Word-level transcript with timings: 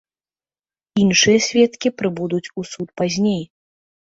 Іншыя 1.03 1.37
сведкі 1.47 1.91
прыбудуць 1.99 2.51
у 2.63 2.67
суд 2.71 2.87
пазней. 3.03 3.43